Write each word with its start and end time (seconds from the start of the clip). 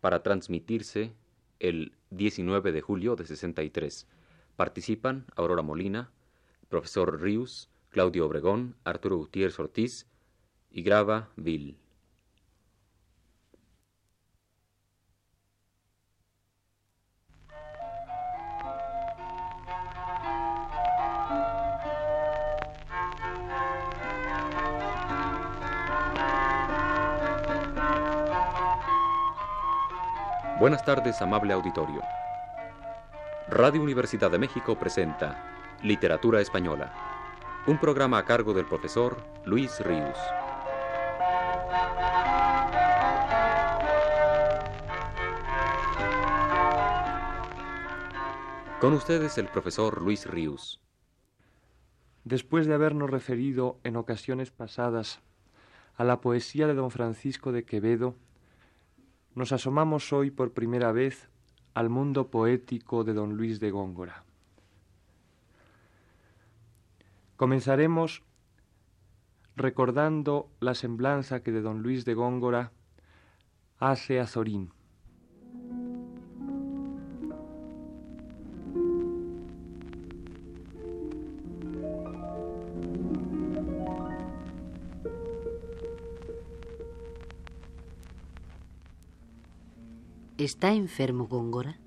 para 0.00 0.22
transmitirse 0.22 1.12
el 1.58 1.92
19 2.10 2.72
de 2.72 2.80
julio 2.80 3.16
de 3.16 3.24
63. 3.24 4.06
Participan 4.56 5.24
Aurora 5.34 5.62
Molina, 5.62 6.10
profesor 6.68 7.20
Rius, 7.20 7.70
Claudio 7.88 8.26
Obregón, 8.26 8.76
Arturo 8.84 9.16
Gutiérrez 9.16 9.58
Ortiz 9.58 10.06
y 10.70 10.82
graba 10.82 11.30
Bill. 11.36 11.78
Buenas 30.64 30.82
tardes, 30.82 31.20
amable 31.20 31.52
auditorio. 31.52 32.00
Radio 33.50 33.82
Universidad 33.82 34.30
de 34.30 34.38
México 34.38 34.78
presenta 34.78 35.76
Literatura 35.82 36.40
Española, 36.40 36.90
un 37.66 37.78
programa 37.78 38.16
a 38.16 38.24
cargo 38.24 38.54
del 38.54 38.64
profesor 38.64 39.22
Luis 39.44 39.78
Ríos. 39.80 40.16
Con 48.80 48.94
ustedes 48.94 49.36
el 49.36 49.48
profesor 49.48 50.00
Luis 50.00 50.24
Ríos. 50.24 50.80
Después 52.24 52.66
de 52.66 52.72
habernos 52.72 53.10
referido 53.10 53.80
en 53.84 53.96
ocasiones 53.96 54.50
pasadas 54.50 55.20
a 55.96 56.04
la 56.04 56.22
poesía 56.22 56.66
de 56.66 56.72
don 56.72 56.90
Francisco 56.90 57.52
de 57.52 57.66
Quevedo, 57.66 58.16
nos 59.34 59.52
asomamos 59.52 60.12
hoy 60.12 60.30
por 60.30 60.52
primera 60.52 60.92
vez 60.92 61.28
al 61.74 61.88
mundo 61.90 62.28
poético 62.28 63.04
de 63.04 63.14
don 63.14 63.36
Luis 63.36 63.58
de 63.58 63.70
Góngora. 63.70 64.24
Comenzaremos 67.36 68.22
recordando 69.56 70.48
la 70.60 70.74
semblanza 70.74 71.42
que 71.42 71.52
de 71.52 71.62
don 71.62 71.82
Luis 71.82 72.04
de 72.04 72.14
Góngora 72.14 72.72
hace 73.78 74.20
a 74.20 74.26
Zorín. 74.26 74.70
¿Está 90.36 90.72
enfermo 90.72 91.28
Góngora? 91.28 91.78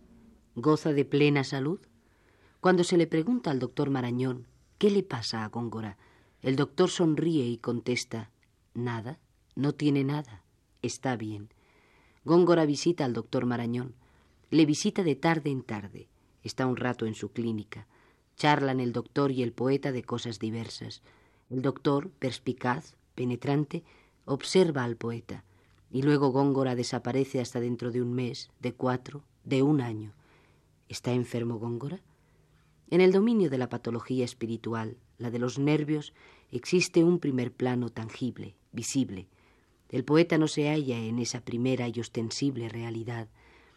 ¿Goza 0.55 0.93
de 0.93 1.03
plena 1.03 1.43
salud? 1.43 1.81
Cuando 2.61 2.85
se 2.85 2.95
le 2.95 3.05
pregunta 3.05 3.51
al 3.51 3.59
doctor 3.59 3.89
Marañón 3.89 4.47
qué 4.77 4.89
le 4.89 5.03
pasa 5.03 5.43
a 5.43 5.49
Góngora, 5.49 5.97
el 6.41 6.55
doctor 6.55 6.89
sonríe 6.89 7.45
y 7.45 7.57
contesta, 7.57 8.31
nada, 8.73 9.19
no 9.55 9.73
tiene 9.73 10.05
nada, 10.05 10.43
está 10.81 11.17
bien. 11.17 11.49
Góngora 12.23 12.65
visita 12.65 13.03
al 13.03 13.11
doctor 13.11 13.45
Marañón, 13.45 13.95
le 14.49 14.65
visita 14.65 15.03
de 15.03 15.17
tarde 15.17 15.49
en 15.49 15.61
tarde, 15.61 16.07
está 16.41 16.67
un 16.67 16.77
rato 16.77 17.05
en 17.05 17.15
su 17.15 17.33
clínica, 17.33 17.85
charlan 18.37 18.79
el 18.79 18.93
doctor 18.93 19.33
y 19.33 19.43
el 19.43 19.51
poeta 19.51 19.91
de 19.91 20.03
cosas 20.03 20.39
diversas. 20.39 21.01
El 21.49 21.61
doctor, 21.61 22.11
perspicaz, 22.11 22.95
penetrante, 23.13 23.83
observa 24.23 24.85
al 24.85 24.95
poeta 24.95 25.43
y 25.91 26.01
luego 26.01 26.29
Góngora 26.29 26.75
desaparece 26.75 27.39
hasta 27.39 27.59
dentro 27.59 27.91
de 27.91 28.01
un 28.01 28.13
mes, 28.13 28.49
de 28.59 28.73
cuatro, 28.73 29.23
de 29.43 29.63
un 29.63 29.81
año. 29.81 30.13
¿Está 30.89 31.13
enfermo 31.13 31.59
Góngora? 31.59 32.01
En 32.89 33.01
el 33.01 33.11
dominio 33.11 33.49
de 33.49 33.57
la 33.57 33.69
patología 33.69 34.25
espiritual, 34.25 34.97
la 35.17 35.31
de 35.31 35.39
los 35.39 35.59
nervios, 35.59 36.13
existe 36.51 37.03
un 37.03 37.19
primer 37.19 37.51
plano 37.51 37.89
tangible, 37.89 38.55
visible. 38.71 39.27
El 39.89 40.03
poeta 40.03 40.37
no 40.37 40.47
se 40.47 40.69
halla 40.69 40.97
en 40.97 41.19
esa 41.19 41.41
primera 41.41 41.87
y 41.87 41.99
ostensible 41.99 42.69
realidad. 42.69 43.27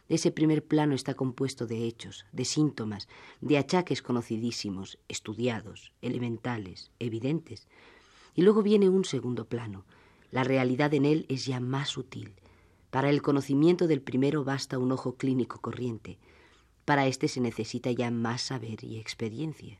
Ese 0.08 0.32
primer 0.32 0.64
plano 0.64 0.94
está 0.94 1.14
compuesto 1.14 1.66
de 1.66 1.84
hechos, 1.86 2.26
de 2.32 2.44
síntomas, 2.44 3.08
de 3.40 3.58
achaques 3.58 4.02
conocidísimos, 4.02 4.98
estudiados, 5.08 5.92
elementales, 6.02 6.90
evidentes. 6.98 7.68
Y 8.34 8.42
luego 8.42 8.62
viene 8.62 8.88
un 8.88 9.04
segundo 9.04 9.46
plano, 9.46 9.84
la 10.30 10.44
realidad 10.44 10.94
en 10.94 11.04
él 11.04 11.26
es 11.28 11.46
ya 11.46 11.60
más 11.60 11.88
sutil. 11.88 12.34
Para 12.90 13.10
el 13.10 13.22
conocimiento 13.22 13.86
del 13.86 14.02
primero 14.02 14.44
basta 14.44 14.78
un 14.78 14.92
ojo 14.92 15.14
clínico 15.14 15.60
corriente. 15.60 16.18
Para 16.84 17.06
este 17.06 17.28
se 17.28 17.40
necesita 17.40 17.90
ya 17.90 18.10
más 18.10 18.42
saber 18.42 18.82
y 18.84 18.98
experiencia. 18.98 19.78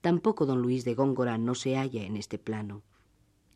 Tampoco 0.00 0.44
don 0.44 0.60
Luis 0.60 0.84
de 0.84 0.94
Góngora 0.94 1.38
no 1.38 1.54
se 1.54 1.76
halla 1.76 2.02
en 2.02 2.16
este 2.16 2.38
plano. 2.38 2.82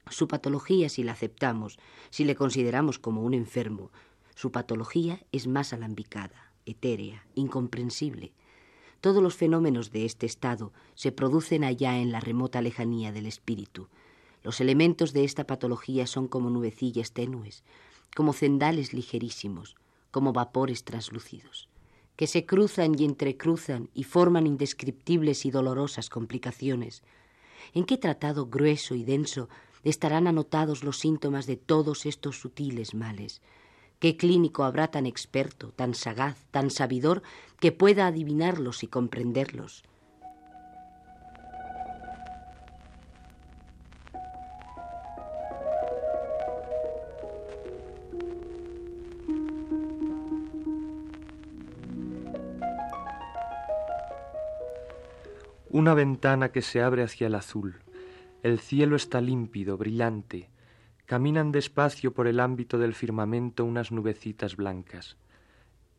Su 0.08 0.26
patología, 0.28 0.88
si 0.88 1.02
la 1.02 1.12
aceptamos, 1.12 1.78
si 2.08 2.24
le 2.24 2.34
consideramos 2.34 2.98
como 2.98 3.22
un 3.22 3.34
enfermo, 3.34 3.90
su 4.34 4.50
patología 4.52 5.20
es 5.32 5.46
más 5.46 5.72
alambicada, 5.72 6.52
etérea, 6.64 7.26
incomprensible. 7.34 8.32
Todos 9.00 9.22
los 9.22 9.34
fenómenos 9.34 9.90
de 9.90 10.06
este 10.06 10.26
estado 10.26 10.72
se 10.94 11.12
producen 11.12 11.64
allá 11.64 11.98
en 11.98 12.10
la 12.10 12.20
remota 12.20 12.62
lejanía 12.62 13.12
del 13.12 13.26
espíritu, 13.26 13.88
los 14.42 14.60
elementos 14.60 15.12
de 15.12 15.24
esta 15.24 15.46
patología 15.46 16.06
son 16.06 16.28
como 16.28 16.50
nubecillas 16.50 17.12
tenues, 17.12 17.62
como 18.14 18.32
cendales 18.32 18.92
ligerísimos, 18.92 19.76
como 20.10 20.32
vapores 20.32 20.84
translúcidos, 20.84 21.68
que 22.16 22.26
se 22.26 22.46
cruzan 22.46 22.98
y 22.98 23.04
entrecruzan 23.04 23.90
y 23.94 24.04
forman 24.04 24.46
indescriptibles 24.46 25.44
y 25.46 25.50
dolorosas 25.50 26.08
complicaciones. 26.10 27.02
¿En 27.74 27.84
qué 27.84 27.98
tratado 27.98 28.46
grueso 28.46 28.94
y 28.94 29.04
denso 29.04 29.48
estarán 29.84 30.26
anotados 30.26 30.82
los 30.84 30.98
síntomas 30.98 31.46
de 31.46 31.56
todos 31.56 32.06
estos 32.06 32.40
sutiles 32.40 32.94
males? 32.94 33.40
¿Qué 33.98 34.16
clínico 34.16 34.64
habrá 34.64 34.88
tan 34.88 35.06
experto, 35.06 35.72
tan 35.72 35.94
sagaz, 35.94 36.36
tan 36.50 36.70
sabidor, 36.70 37.22
que 37.58 37.72
pueda 37.72 38.06
adivinarlos 38.06 38.82
y 38.82 38.86
comprenderlos? 38.86 39.82
Una 55.70 55.92
ventana 55.92 56.50
que 56.50 56.62
se 56.62 56.80
abre 56.80 57.02
hacia 57.02 57.26
el 57.26 57.34
azul. 57.34 57.76
El 58.42 58.58
cielo 58.58 58.96
está 58.96 59.20
límpido, 59.20 59.76
brillante. 59.76 60.48
Caminan 61.04 61.52
despacio 61.52 62.14
por 62.14 62.26
el 62.26 62.40
ámbito 62.40 62.78
del 62.78 62.94
firmamento 62.94 63.66
unas 63.66 63.92
nubecitas 63.92 64.56
blancas. 64.56 65.18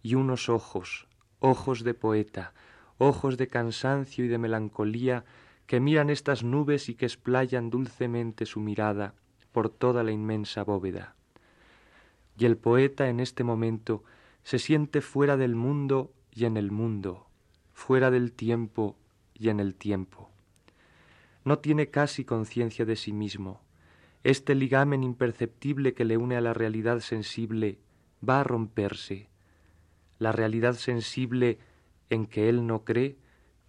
Y 0.02 0.16
unos 0.16 0.50
ojos, 0.50 1.08
ojos 1.38 1.84
de 1.84 1.94
poeta, 1.94 2.54
ojos 2.98 3.38
de 3.38 3.48
cansancio 3.48 4.26
y 4.26 4.28
de 4.28 4.40
melancolía, 4.40 5.24
que 5.68 5.80
miran 5.80 6.10
estas 6.10 6.44
nubes 6.44 6.90
y 6.90 6.96
que 6.96 7.06
esplayan 7.06 7.70
dulcemente 7.70 8.48
su 8.48 8.62
mirada 8.62 9.14
por 9.52 9.70
toda 9.70 10.04
la 10.04 10.12
inmensa 10.12 10.64
bóveda. 10.64 11.14
Y 12.40 12.46
el 12.46 12.58
poeta 12.58 13.08
en 13.08 13.20
este 13.20 13.44
momento 13.44 14.04
se 14.42 14.58
siente 14.58 15.02
fuera 15.02 15.38
del 15.38 15.54
mundo 15.54 16.12
y 16.32 16.46
en 16.46 16.58
el 16.58 16.72
mundo, 16.72 17.28
fuera 17.72 18.10
del 18.10 18.32
tiempo 18.32 18.96
y 19.40 19.50
en 19.50 19.60
el 19.60 19.74
tiempo. 19.74 20.30
No 21.46 21.60
tiene 21.60 21.90
casi 21.90 22.26
conciencia 22.26 22.86
de 22.86 22.96
sí 22.96 23.14
mismo. 23.14 23.62
Este 24.24 24.54
ligamen 24.54 25.04
imperceptible 25.04 25.94
que 25.94 26.06
le 26.06 26.18
une 26.18 26.36
a 26.36 26.42
la 26.42 26.54
realidad 26.54 27.00
sensible 27.00 27.80
va 28.28 28.42
a 28.42 28.44
romperse. 28.44 29.30
La 30.20 30.34
realidad 30.34 30.74
sensible 30.74 31.58
en 32.10 32.26
que 32.26 32.50
él 32.50 32.68
no 32.68 32.84
cree 32.84 33.18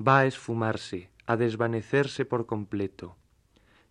va 0.04 0.20
a 0.20 0.26
esfumarse, 0.26 1.10
a 1.26 1.36
desvanecerse 1.36 2.24
por 2.24 2.46
completo. 2.46 3.16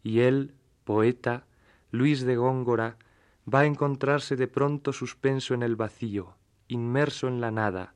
Y 0.04 0.20
él, 0.20 0.54
poeta, 0.84 1.46
Luis 1.92 2.22
de 2.22 2.36
Góngora, 2.36 2.98
va 3.52 3.62
a 3.62 3.66
encontrarse 3.66 4.36
de 4.36 4.48
pronto 4.48 4.92
suspenso 4.92 5.54
en 5.54 5.64
el 5.64 5.76
vacío, 5.76 6.36
inmerso 6.68 7.28
en 7.28 7.40
la 7.40 7.52
nada, 7.52 7.96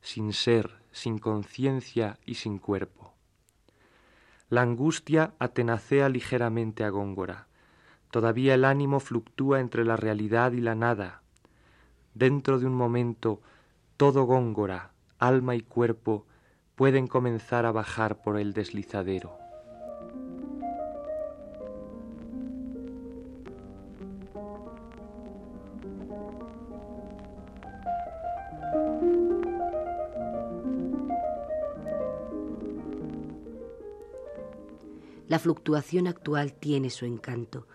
sin 0.00 0.32
ser, 0.32 0.78
sin 0.92 1.18
conciencia 1.18 2.18
y 2.24 2.34
sin 2.34 2.58
cuerpo. 2.58 3.13
La 4.50 4.62
angustia 4.62 5.32
atenacea 5.38 6.08
ligeramente 6.08 6.84
a 6.84 6.90
Góngora. 6.90 7.46
Todavía 8.10 8.54
el 8.54 8.64
ánimo 8.64 9.00
fluctúa 9.00 9.60
entre 9.60 9.84
la 9.84 9.96
realidad 9.96 10.52
y 10.52 10.60
la 10.60 10.74
nada. 10.74 11.22
Dentro 12.14 12.58
de 12.58 12.66
un 12.66 12.74
momento, 12.74 13.40
todo 13.96 14.24
Góngora, 14.24 14.90
alma 15.18 15.54
y 15.54 15.62
cuerpo, 15.62 16.26
pueden 16.74 17.06
comenzar 17.06 17.66
a 17.66 17.72
bajar 17.72 18.22
por 18.22 18.38
el 18.38 18.52
deslizadero. 18.52 19.43
La 35.34 35.40
fluctuación 35.40 36.06
actual 36.06 36.52
tiene 36.52 36.90
su 36.90 37.06
encanto. 37.06 37.66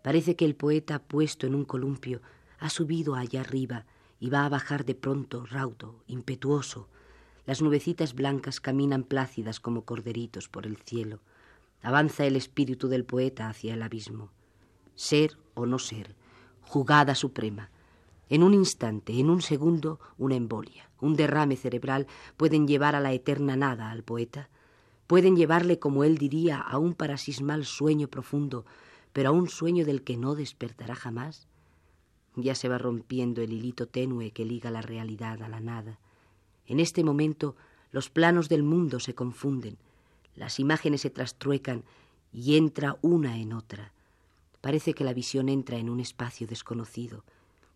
Parece 0.00 0.36
que 0.36 0.44
el 0.44 0.54
poeta, 0.54 1.00
puesto 1.00 1.44
en 1.44 1.56
un 1.56 1.64
columpio, 1.64 2.22
ha 2.60 2.70
subido 2.70 3.16
allá 3.16 3.40
arriba 3.40 3.84
y 4.20 4.30
va 4.30 4.46
a 4.46 4.48
bajar 4.48 4.84
de 4.84 4.94
pronto, 4.94 5.44
raudo, 5.44 6.04
impetuoso. 6.06 6.86
Las 7.46 7.62
nubecitas 7.62 8.14
blancas 8.14 8.60
caminan 8.60 9.02
plácidas 9.02 9.58
como 9.58 9.84
corderitos 9.84 10.48
por 10.48 10.66
el 10.66 10.76
cielo. 10.76 11.18
Avanza 11.82 12.26
el 12.26 12.36
espíritu 12.36 12.86
del 12.86 13.04
poeta 13.04 13.48
hacia 13.48 13.74
el 13.74 13.82
abismo. 13.82 14.30
Ser 14.94 15.36
o 15.54 15.66
no 15.66 15.80
ser, 15.80 16.14
jugada 16.60 17.16
suprema. 17.16 17.70
En 18.28 18.44
un 18.44 18.54
instante, 18.54 19.18
en 19.18 19.30
un 19.30 19.42
segundo, 19.42 19.98
una 20.16 20.36
embolia, 20.36 20.88
un 21.00 21.16
derrame 21.16 21.56
cerebral 21.56 22.06
pueden 22.36 22.68
llevar 22.68 22.94
a 22.94 23.00
la 23.00 23.12
eterna 23.12 23.56
nada 23.56 23.90
al 23.90 24.04
poeta 24.04 24.48
pueden 25.10 25.34
llevarle, 25.34 25.80
como 25.80 26.04
él 26.04 26.18
diría, 26.18 26.60
a 26.60 26.78
un 26.78 26.94
parasismal 26.94 27.64
sueño 27.64 28.06
profundo, 28.06 28.64
pero 29.12 29.30
a 29.30 29.32
un 29.32 29.48
sueño 29.48 29.84
del 29.84 30.04
que 30.04 30.16
no 30.16 30.36
despertará 30.36 30.94
jamás. 30.94 31.48
Ya 32.36 32.54
se 32.54 32.68
va 32.68 32.78
rompiendo 32.78 33.42
el 33.42 33.52
hilito 33.52 33.88
tenue 33.88 34.30
que 34.30 34.44
liga 34.44 34.70
la 34.70 34.82
realidad 34.82 35.42
a 35.42 35.48
la 35.48 35.58
nada. 35.58 35.98
En 36.64 36.78
este 36.78 37.02
momento 37.02 37.56
los 37.90 38.08
planos 38.08 38.48
del 38.48 38.62
mundo 38.62 39.00
se 39.00 39.16
confunden, 39.16 39.78
las 40.36 40.60
imágenes 40.60 41.00
se 41.00 41.10
trastruecan 41.10 41.82
y 42.32 42.56
entra 42.56 42.96
una 43.02 43.36
en 43.36 43.52
otra. 43.52 43.92
Parece 44.60 44.94
que 44.94 45.02
la 45.02 45.12
visión 45.12 45.48
entra 45.48 45.78
en 45.78 45.90
un 45.90 45.98
espacio 45.98 46.46
desconocido, 46.46 47.24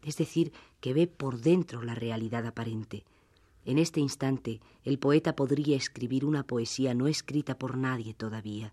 es 0.04 0.16
decir, 0.16 0.52
que 0.80 0.94
ve 0.94 1.08
por 1.08 1.40
dentro 1.40 1.82
la 1.82 1.96
realidad 1.96 2.46
aparente, 2.46 3.02
en 3.64 3.78
este 3.78 4.00
instante 4.00 4.60
el 4.84 4.98
poeta 4.98 5.34
podría 5.36 5.76
escribir 5.76 6.24
una 6.24 6.46
poesía 6.46 6.94
no 6.94 7.08
escrita 7.08 7.58
por 7.58 7.76
nadie 7.76 8.14
todavía. 8.14 8.72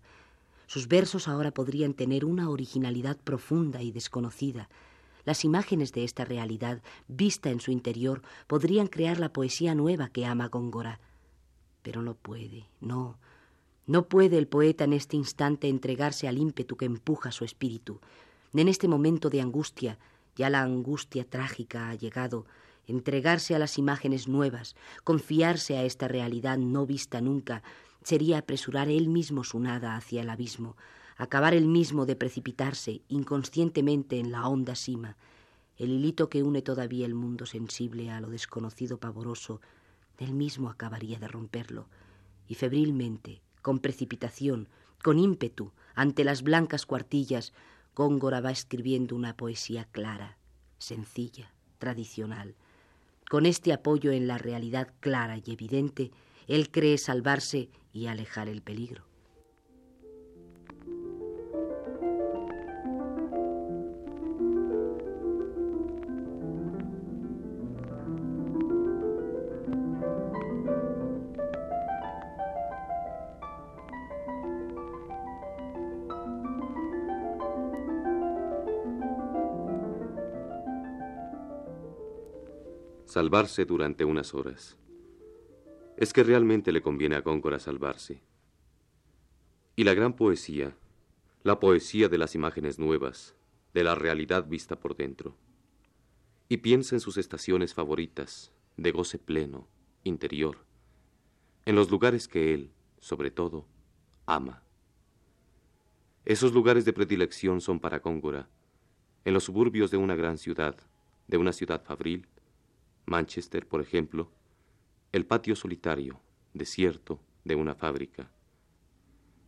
Sus 0.66 0.88
versos 0.88 1.28
ahora 1.28 1.50
podrían 1.50 1.94
tener 1.94 2.24
una 2.24 2.48
originalidad 2.48 3.16
profunda 3.16 3.82
y 3.82 3.92
desconocida. 3.92 4.68
Las 5.24 5.44
imágenes 5.44 5.92
de 5.92 6.04
esta 6.04 6.24
realidad, 6.24 6.82
vista 7.08 7.50
en 7.50 7.60
su 7.60 7.70
interior, 7.70 8.22
podrían 8.46 8.86
crear 8.86 9.20
la 9.20 9.32
poesía 9.32 9.74
nueva 9.74 10.08
que 10.08 10.26
ama 10.26 10.48
Góngora. 10.48 11.00
Pero 11.82 12.02
no 12.02 12.14
puede, 12.14 12.66
no, 12.80 13.18
no 13.86 14.08
puede 14.08 14.38
el 14.38 14.46
poeta 14.46 14.84
en 14.84 14.92
este 14.92 15.16
instante 15.16 15.68
entregarse 15.68 16.28
al 16.28 16.38
ímpetu 16.38 16.76
que 16.76 16.84
empuja 16.84 17.32
su 17.32 17.44
espíritu. 17.44 18.00
En 18.54 18.68
este 18.68 18.88
momento 18.88 19.30
de 19.30 19.40
angustia, 19.40 19.98
ya 20.36 20.50
la 20.50 20.62
angustia 20.62 21.24
trágica 21.24 21.90
ha 21.90 21.94
llegado, 21.94 22.46
entregarse 22.86 23.54
a 23.54 23.58
las 23.58 23.78
imágenes 23.78 24.28
nuevas, 24.28 24.74
confiarse 25.04 25.76
a 25.76 25.84
esta 25.84 26.08
realidad 26.08 26.58
no 26.58 26.86
vista 26.86 27.20
nunca, 27.20 27.62
sería 28.02 28.38
apresurar 28.38 28.88
él 28.88 29.08
mismo 29.08 29.44
su 29.44 29.60
nada 29.60 29.96
hacia 29.96 30.22
el 30.22 30.30
abismo, 30.30 30.76
acabar 31.16 31.54
él 31.54 31.66
mismo 31.66 32.06
de 32.06 32.16
precipitarse 32.16 33.02
inconscientemente 33.08 34.18
en 34.18 34.32
la 34.32 34.48
honda 34.48 34.74
cima. 34.74 35.16
El 35.76 35.90
hilito 35.90 36.28
que 36.28 36.42
une 36.42 36.62
todavía 36.62 37.06
el 37.06 37.14
mundo 37.14 37.46
sensible 37.46 38.10
a 38.10 38.20
lo 38.20 38.28
desconocido 38.30 38.98
pavoroso, 38.98 39.60
él 40.18 40.32
mismo 40.32 40.70
acabaría 40.70 41.18
de 41.18 41.28
romperlo, 41.28 41.88
y 42.46 42.54
febrilmente, 42.54 43.42
con 43.60 43.78
precipitación, 43.78 44.68
con 45.02 45.18
ímpetu, 45.18 45.72
ante 45.94 46.24
las 46.24 46.42
blancas 46.42 46.86
cuartillas, 46.86 47.52
Góngora 47.94 48.40
va 48.40 48.50
escribiendo 48.50 49.16
una 49.16 49.36
poesía 49.36 49.84
clara, 49.90 50.38
sencilla, 50.78 51.52
tradicional, 51.78 52.54
con 53.32 53.46
este 53.46 53.72
apoyo 53.72 54.12
en 54.12 54.26
la 54.26 54.36
realidad 54.36 54.88
clara 55.00 55.38
y 55.38 55.52
evidente, 55.52 56.10
él 56.48 56.70
cree 56.70 56.98
salvarse 56.98 57.70
y 57.90 58.08
alejar 58.08 58.46
el 58.46 58.60
peligro. 58.60 59.06
Salvarse 83.12 83.66
durante 83.66 84.06
unas 84.06 84.32
horas. 84.32 84.78
Es 85.98 86.14
que 86.14 86.22
realmente 86.22 86.72
le 86.72 86.80
conviene 86.80 87.14
a 87.14 87.20
Góngora 87.20 87.58
salvarse. 87.58 88.22
Y 89.76 89.84
la 89.84 89.92
gran 89.92 90.16
poesía, 90.16 90.74
la 91.42 91.60
poesía 91.60 92.08
de 92.08 92.16
las 92.16 92.34
imágenes 92.34 92.78
nuevas, 92.78 93.36
de 93.74 93.84
la 93.84 93.94
realidad 93.94 94.46
vista 94.48 94.80
por 94.80 94.96
dentro. 94.96 95.36
Y 96.48 96.58
piensa 96.58 96.96
en 96.96 97.00
sus 97.00 97.18
estaciones 97.18 97.74
favoritas, 97.74 98.50
de 98.78 98.92
goce 98.92 99.18
pleno, 99.18 99.68
interior, 100.04 100.64
en 101.66 101.74
los 101.74 101.90
lugares 101.90 102.28
que 102.28 102.54
él, 102.54 102.70
sobre 102.98 103.30
todo, 103.30 103.66
ama. 104.24 104.62
Esos 106.24 106.54
lugares 106.54 106.86
de 106.86 106.94
predilección 106.94 107.60
son 107.60 107.78
para 107.78 107.98
Góngora, 107.98 108.48
en 109.26 109.34
los 109.34 109.44
suburbios 109.44 109.90
de 109.90 109.98
una 109.98 110.16
gran 110.16 110.38
ciudad, 110.38 110.78
de 111.28 111.36
una 111.36 111.52
ciudad 111.52 111.84
fabril, 111.84 112.26
Manchester, 113.06 113.66
por 113.66 113.80
ejemplo, 113.80 114.30
el 115.10 115.26
patio 115.26 115.56
solitario, 115.56 116.20
desierto, 116.54 117.20
de 117.44 117.56
una 117.56 117.74
fábrica. 117.74 118.30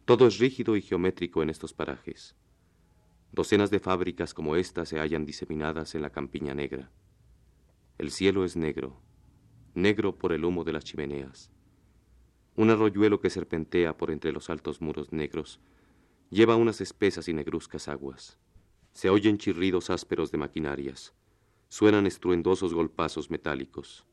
Todo 0.05 0.27
es 0.27 0.39
rígido 0.39 0.77
y 0.77 0.83
geométrico 0.83 1.43
en 1.43 1.51
estos 1.51 1.73
parajes. 1.73 2.35
Docenas 3.33 3.71
de 3.71 3.81
fábricas 3.81 4.35
como 4.35 4.57
esta 4.57 4.85
se 4.85 4.99
hallan 4.99 5.25
diseminadas 5.25 5.95
en 5.95 6.03
la 6.03 6.11
campiña 6.11 6.55
negra. 6.55 6.91
El 7.97 8.11
cielo 8.11 8.45
es 8.45 8.57
negro, 8.57 9.01
negro 9.75 10.19
por 10.19 10.33
el 10.33 10.45
humo 10.45 10.65
de 10.65 10.73
las 10.73 10.85
chimeneas. 10.85 11.51
Un 12.57 12.71
arroyuelo 12.71 13.21
que 13.21 13.31
serpentea 13.31 13.97
por 13.97 14.11
entre 14.11 14.33
los 14.33 14.51
altos 14.51 14.81
muros 14.81 15.13
negros 15.13 15.61
lleva 16.31 16.57
unas 16.57 16.81
espesas 16.81 17.29
y 17.29 17.33
negruzcas 17.33 17.89
aguas. 17.89 18.39
Se 18.93 19.11
oyen 19.11 19.39
chirridos 19.39 19.91
ásperos 19.91 20.31
de 20.31 20.39
maquinarias 20.39 21.15
suenan 21.75 22.07
estruendosos 22.07 22.73
golpazos 22.73 23.33
metálicos. 23.33 24.07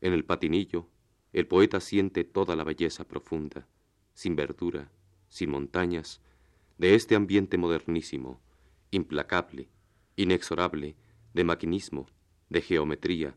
En 0.00 0.14
el 0.14 0.24
patinillo, 0.24 0.88
el 1.34 1.46
poeta 1.46 1.80
siente 1.80 2.24
toda 2.24 2.56
la 2.56 2.64
belleza 2.64 3.06
profunda, 3.06 3.68
sin 4.14 4.36
verdura, 4.36 4.90
sin 5.28 5.50
montañas, 5.50 6.22
de 6.78 6.94
este 6.94 7.14
ambiente 7.14 7.58
modernísimo, 7.58 8.40
implacable, 8.90 9.68
inexorable, 10.16 10.96
de 11.34 11.44
maquinismo, 11.44 12.06
de 12.48 12.62
geometría, 12.62 13.36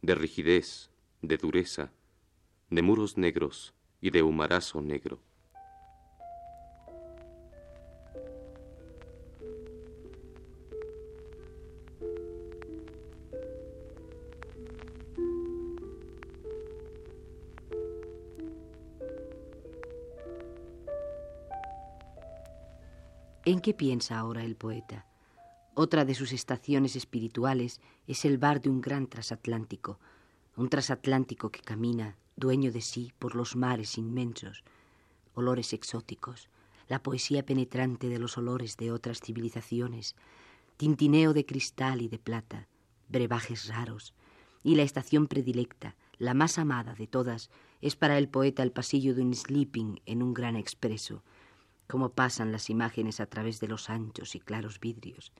de 0.00 0.14
rigidez, 0.14 0.92
de 1.20 1.38
dureza, 1.38 1.92
de 2.70 2.80
muros 2.80 3.18
negros 3.18 3.74
y 4.00 4.10
de 4.10 4.22
humarazo 4.22 4.82
negro. 4.82 5.20
Piensa 23.72 24.18
ahora 24.18 24.44
el 24.44 24.56
poeta? 24.56 25.06
Otra 25.74 26.04
de 26.04 26.14
sus 26.14 26.32
estaciones 26.32 26.96
espirituales 26.96 27.80
es 28.06 28.24
el 28.24 28.38
bar 28.38 28.60
de 28.60 28.68
un 28.68 28.80
gran 28.80 29.06
transatlántico, 29.06 29.98
un 30.56 30.68
transatlántico 30.68 31.50
que 31.50 31.60
camina, 31.60 32.16
dueño 32.36 32.72
de 32.72 32.82
sí, 32.82 33.12
por 33.18 33.34
los 33.34 33.56
mares 33.56 33.96
inmensos, 33.96 34.64
olores 35.34 35.72
exóticos, 35.72 36.48
la 36.88 37.02
poesía 37.02 37.44
penetrante 37.44 38.08
de 38.08 38.18
los 38.18 38.36
olores 38.36 38.76
de 38.76 38.92
otras 38.92 39.20
civilizaciones, 39.20 40.14
tintineo 40.76 41.32
de 41.32 41.46
cristal 41.46 42.02
y 42.02 42.08
de 42.08 42.18
plata, 42.18 42.68
brebajes 43.08 43.68
raros, 43.68 44.14
y 44.62 44.74
la 44.74 44.82
estación 44.82 45.26
predilecta, 45.26 45.96
la 46.18 46.34
más 46.34 46.58
amada 46.58 46.94
de 46.94 47.06
todas, 47.06 47.50
es 47.80 47.96
para 47.96 48.18
el 48.18 48.28
poeta 48.28 48.62
el 48.62 48.72
pasillo 48.72 49.14
de 49.14 49.22
un 49.22 49.34
sleeping 49.34 50.00
en 50.06 50.22
un 50.22 50.34
gran 50.34 50.56
expreso, 50.56 51.22
cómo 51.92 52.08
pasan 52.08 52.52
las 52.52 52.70
imágenes 52.70 53.20
a 53.20 53.26
través 53.26 53.60
de 53.60 53.68
los 53.68 53.90
anchos 53.90 54.34
y 54.34 54.40
claros 54.40 54.80
vidrios. 54.80 55.30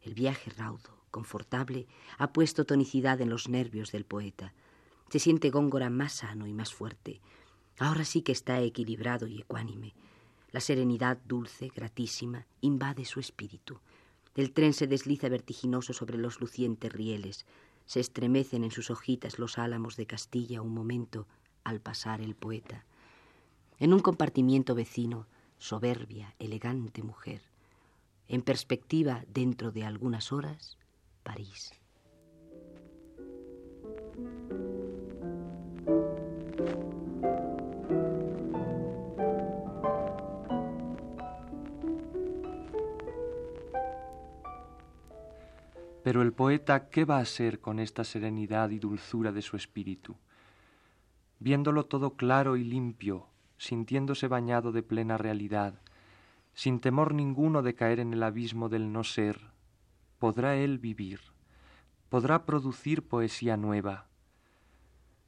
El 0.00 0.14
viaje 0.14 0.48
raudo, 0.56 0.90
confortable, 1.10 1.88
ha 2.18 2.32
puesto 2.32 2.64
tonicidad 2.64 3.20
en 3.20 3.28
los 3.28 3.48
nervios 3.48 3.90
del 3.90 4.04
poeta. 4.04 4.54
Se 5.10 5.18
siente 5.18 5.50
Góngora 5.50 5.90
más 5.90 6.12
sano 6.12 6.46
y 6.46 6.52
más 6.52 6.72
fuerte. 6.72 7.20
Ahora 7.80 8.04
sí 8.04 8.22
que 8.22 8.30
está 8.30 8.60
equilibrado 8.60 9.26
y 9.26 9.40
ecuánime. 9.40 9.92
La 10.52 10.60
serenidad 10.60 11.18
dulce, 11.26 11.72
gratísima, 11.74 12.46
invade 12.60 13.04
su 13.04 13.18
espíritu. 13.18 13.80
El 14.36 14.52
tren 14.52 14.74
se 14.74 14.86
desliza 14.86 15.28
vertiginoso 15.28 15.92
sobre 15.92 16.16
los 16.16 16.40
lucientes 16.40 16.92
rieles. 16.92 17.44
Se 17.86 17.98
estremecen 17.98 18.62
en 18.62 18.70
sus 18.70 18.92
hojitas 18.92 19.40
los 19.40 19.58
álamos 19.58 19.96
de 19.96 20.06
Castilla 20.06 20.62
un 20.62 20.74
momento 20.74 21.26
al 21.64 21.80
pasar 21.80 22.20
el 22.20 22.36
poeta. 22.36 22.84
En 23.80 23.92
un 23.92 23.98
compartimiento 23.98 24.76
vecino, 24.76 25.26
soberbia, 25.58 26.34
elegante 26.38 27.02
mujer. 27.02 27.42
En 28.28 28.42
perspectiva, 28.42 29.24
dentro 29.28 29.70
de 29.70 29.84
algunas 29.84 30.32
horas, 30.32 30.78
París. 31.22 31.72
Pero 46.08 46.22
el 46.22 46.32
poeta, 46.32 46.88
¿qué 46.88 47.04
va 47.04 47.18
a 47.18 47.24
ser 47.26 47.60
con 47.60 47.78
esta 47.78 48.02
serenidad 48.02 48.70
y 48.70 48.78
dulzura 48.78 49.30
de 49.30 49.42
su 49.42 49.56
espíritu? 49.56 50.16
Viéndolo 51.38 51.84
todo 51.84 52.16
claro 52.16 52.56
y 52.56 52.64
limpio, 52.64 53.26
sintiéndose 53.58 54.28
bañado 54.28 54.72
de 54.72 54.82
plena 54.82 55.18
realidad, 55.18 55.74
sin 56.54 56.80
temor 56.80 57.14
ninguno 57.14 57.62
de 57.62 57.74
caer 57.74 58.00
en 58.00 58.12
el 58.12 58.22
abismo 58.22 58.68
del 58.68 58.92
no 58.92 59.04
ser, 59.04 59.50
podrá 60.18 60.56
él 60.56 60.78
vivir, 60.78 61.20
podrá 62.08 62.46
producir 62.46 63.06
poesía 63.06 63.56
nueva. 63.56 64.06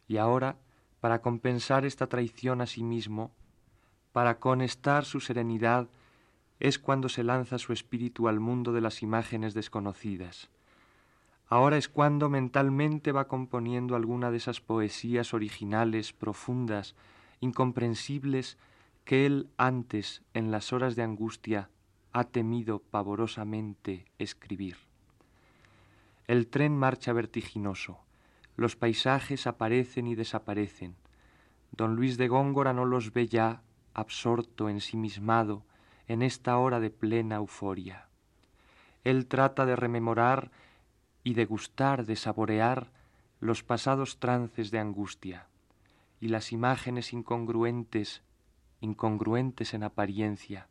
Y 0.08 0.16
ahora, 0.16 0.56
para 1.00 1.20
compensar 1.20 1.84
esta 1.84 2.06
traición 2.06 2.60
a 2.60 2.66
sí 2.66 2.82
mismo, 2.82 3.32
para 4.12 4.38
conestar 4.38 5.04
su 5.04 5.20
serenidad, 5.20 5.88
es 6.58 6.78
cuando 6.78 7.08
se 7.08 7.22
lanza 7.22 7.58
su 7.58 7.72
espíritu 7.72 8.28
al 8.28 8.40
mundo 8.40 8.72
de 8.72 8.80
las 8.80 9.02
imágenes 9.02 9.54
desconocidas 9.54 10.50
Ahora 11.50 11.76
es 11.76 11.88
cuando 11.88 12.28
mentalmente 12.28 13.10
va 13.10 13.26
componiendo 13.26 13.96
alguna 13.96 14.30
de 14.30 14.36
esas 14.36 14.60
poesías 14.60 15.34
originales, 15.34 16.12
profundas, 16.12 16.94
incomprensibles, 17.40 18.58
que 19.04 19.26
él 19.26 19.48
antes, 19.56 20.22
en 20.34 20.50
las 20.50 20.72
horas 20.72 20.94
de 20.94 21.02
angustia, 21.02 21.70
ha 22.12 22.24
temido 22.24 22.80
pavorosamente 22.80 24.04
escribir. 24.18 24.76
El 26.26 26.46
tren 26.46 26.76
marcha 26.76 27.12
vertiginoso, 27.12 28.00
los 28.56 28.76
paisajes 28.76 29.46
aparecen 29.46 30.06
y 30.06 30.14
desaparecen. 30.14 30.94
Don 31.72 31.96
Luis 31.96 32.18
de 32.18 32.28
Góngora 32.28 32.72
no 32.72 32.84
los 32.84 33.12
ve 33.12 33.26
ya, 33.26 33.62
absorto, 33.94 34.68
ensimismado, 34.68 35.64
en 36.08 36.22
esta 36.22 36.58
hora 36.58 36.78
de 36.78 36.90
plena 36.90 37.36
euforia. 37.36 38.08
Él 39.02 39.26
trata 39.26 39.64
de 39.66 39.76
rememorar 39.76 40.50
y 41.24 41.34
de 41.34 41.46
gustar, 41.46 42.04
de 42.04 42.16
saborear 42.16 42.90
los 43.40 43.62
pasados 43.62 44.18
trances 44.18 44.70
de 44.70 44.78
angustia 44.78 45.49
y 46.20 46.28
las 46.28 46.52
imágenes 46.52 47.12
incongruentes, 47.12 48.22
incongruentes 48.80 49.74
en 49.74 49.82
apariencia, 49.82 50.68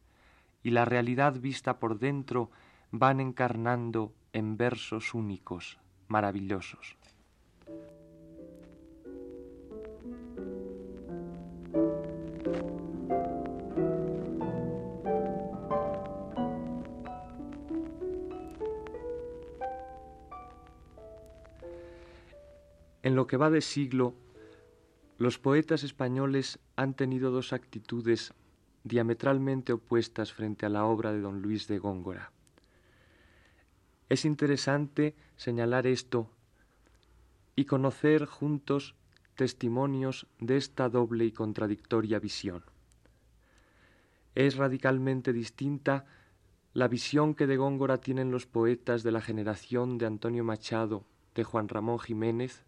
y 0.62 0.72
la 0.72 0.86
realidad 0.86 1.40
vista 1.40 1.80
por 1.80 2.00
dentro 2.00 2.52
van 2.92 3.20
encarnando 3.20 4.14
en 4.34 4.58
versos 4.58 5.14
únicos, 5.14 5.80
maravillosos. 6.08 6.98
En 23.02 23.16
lo 23.16 23.26
que 23.26 23.38
va 23.38 23.50
de 23.50 23.62
siglo, 23.62 24.14
los 25.20 25.38
poetas 25.38 25.84
españoles 25.84 26.60
han 26.78 26.94
tenido 26.94 27.30
dos 27.30 27.52
actitudes 27.52 28.34
diametralmente 28.86 29.74
opuestas 29.74 30.32
frente 30.32 30.66
a 30.66 30.70
la 30.70 30.86
obra 30.86 31.12
de 31.12 31.20
don 31.20 31.42
Luis 31.42 31.68
de 31.68 31.78
Góngora. 31.78 32.32
Es 34.08 34.24
interesante 34.24 35.16
señalar 35.36 35.88
esto 35.88 36.32
y 37.58 37.66
conocer 37.66 38.26
juntos 38.28 38.96
testimonios 39.36 40.26
de 40.40 40.56
esta 40.56 40.88
doble 40.88 41.26
y 41.26 41.34
contradictoria 41.34 42.20
visión. 42.20 42.64
Es 44.36 44.56
radicalmente 44.56 45.34
distinta 45.34 46.06
la 46.74 46.88
visión 46.88 47.36
que 47.36 47.46
de 47.46 47.58
Góngora 47.58 47.98
tienen 47.98 48.32
los 48.32 48.46
poetas 48.46 49.04
de 49.04 49.12
la 49.12 49.20
generación 49.20 49.98
de 49.98 50.06
Antonio 50.06 50.46
Machado, 50.46 51.04
de 51.36 51.44
Juan 51.44 51.68
Ramón 51.68 52.00
Jiménez, 52.00 52.64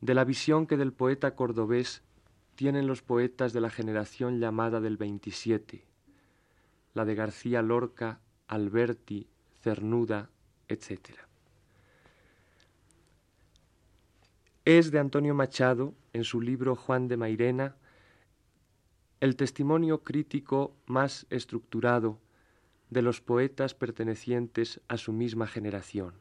de 0.00 0.14
la 0.14 0.24
visión 0.24 0.66
que 0.66 0.76
del 0.76 0.92
poeta 0.92 1.34
cordobés 1.34 2.02
tienen 2.54 2.86
los 2.86 3.02
poetas 3.02 3.52
de 3.52 3.60
la 3.60 3.70
generación 3.70 4.40
llamada 4.40 4.80
del 4.80 4.96
27, 4.96 5.84
la 6.94 7.04
de 7.04 7.14
García 7.14 7.62
Lorca, 7.62 8.20
Alberti, 8.46 9.28
Cernuda, 9.60 10.30
etc. 10.68 11.10
Es 14.64 14.90
de 14.90 14.98
Antonio 14.98 15.34
Machado, 15.34 15.94
en 16.12 16.24
su 16.24 16.40
libro 16.40 16.76
Juan 16.76 17.08
de 17.08 17.16
Mairena, 17.16 17.76
el 19.20 19.36
testimonio 19.36 20.02
crítico 20.02 20.76
más 20.86 21.26
estructurado 21.30 22.18
de 22.90 23.02
los 23.02 23.20
poetas 23.20 23.74
pertenecientes 23.74 24.80
a 24.88 24.96
su 24.96 25.12
misma 25.12 25.46
generación. 25.46 26.14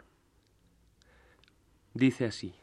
Dice 1.94 2.26
así. 2.26 2.54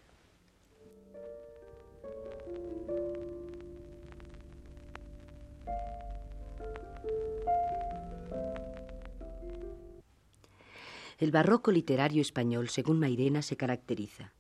El 11.18 11.30
barroco 11.30 11.70
literario 11.70 12.20
español, 12.20 12.68
según 12.68 12.98
Mairena, 12.98 13.42
se 13.42 13.56
caracteriza, 13.56 14.32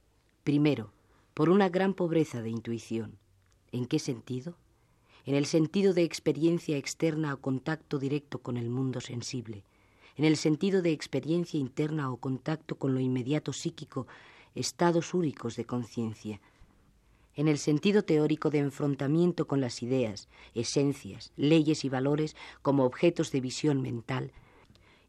primero, 0.42 0.92
por 1.32 1.48
una 1.48 1.68
gran 1.68 1.94
pobreza 1.94 2.42
de 2.42 2.50
intuición. 2.50 3.18
¿En 3.70 3.86
qué 3.86 3.98
sentido? 3.98 4.56
En 5.24 5.34
el 5.34 5.46
sentido 5.46 5.94
de 5.94 6.02
experiencia 6.02 6.76
externa 6.76 7.32
o 7.34 7.40
contacto 7.40 7.98
directo 7.98 8.40
con 8.40 8.56
el 8.56 8.70
mundo 8.70 9.00
sensible, 9.00 9.64
en 10.16 10.24
el 10.24 10.36
sentido 10.36 10.82
de 10.82 10.92
experiencia 10.92 11.58
interna 11.58 12.10
o 12.10 12.16
contacto 12.16 12.76
con 12.76 12.92
lo 12.92 13.00
inmediato 13.00 13.52
psíquico, 13.52 14.06
estados 14.54 15.14
únicos 15.14 15.56
de 15.56 15.64
conciencia, 15.64 16.40
en 17.36 17.48
el 17.48 17.58
sentido 17.58 18.04
teórico 18.04 18.50
de 18.50 18.58
enfrentamiento 18.58 19.46
con 19.46 19.60
las 19.60 19.82
ideas, 19.82 20.28
esencias, 20.54 21.32
leyes 21.36 21.84
y 21.84 21.88
valores 21.88 22.36
como 22.62 22.84
objetos 22.84 23.32
de 23.32 23.40
visión 23.40 23.82
mental, 23.82 24.32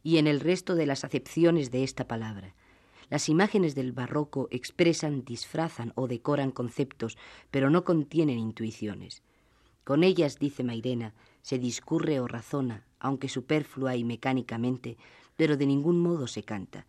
y 0.05 0.19
en 0.19 0.27
el 0.27 0.39
resto 0.39 0.75
de 0.75 0.85
las 0.85 1.03
acepciones 1.03 1.71
de 1.71 1.83
esta 1.83 2.07
palabra. 2.07 2.53
Las 3.09 3.27
imágenes 3.27 3.73
del 3.73 3.91
barroco 3.91 4.47
expresan, 4.51 5.25
disfrazan 5.25 5.93
o 5.95 6.07
decoran 6.07 6.51
conceptos, 6.51 7.17
pero 7.49 7.71
no 7.71 7.83
contienen 7.83 8.37
intuiciones. 8.37 9.23
Con 9.83 10.03
ellas, 10.03 10.37
dice 10.37 10.63
Mairena, 10.63 11.15
se 11.41 11.57
discurre 11.57 12.19
o 12.19 12.27
razona, 12.27 12.85
aunque 12.99 13.29
superflua 13.29 13.95
y 13.95 14.03
mecánicamente, 14.03 14.95
pero 15.35 15.57
de 15.57 15.65
ningún 15.65 15.99
modo 15.99 16.27
se 16.27 16.43
canta 16.43 16.85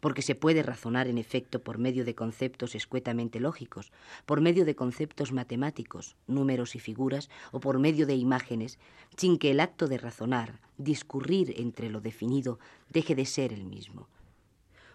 porque 0.00 0.22
se 0.22 0.34
puede 0.34 0.62
razonar 0.62 1.08
en 1.08 1.18
efecto 1.18 1.62
por 1.62 1.78
medio 1.78 2.04
de 2.04 2.14
conceptos 2.14 2.74
escuetamente 2.74 3.40
lógicos, 3.40 3.92
por 4.26 4.40
medio 4.40 4.64
de 4.64 4.74
conceptos 4.74 5.32
matemáticos, 5.32 6.16
números 6.26 6.74
y 6.74 6.80
figuras, 6.80 7.30
o 7.52 7.60
por 7.60 7.78
medio 7.78 8.06
de 8.06 8.14
imágenes, 8.14 8.78
sin 9.16 9.38
que 9.38 9.50
el 9.50 9.60
acto 9.60 9.88
de 9.88 9.98
razonar, 9.98 10.60
discurrir 10.76 11.54
entre 11.60 11.90
lo 11.90 12.00
definido, 12.00 12.58
deje 12.90 13.14
de 13.14 13.26
ser 13.26 13.52
el 13.52 13.64
mismo. 13.64 14.08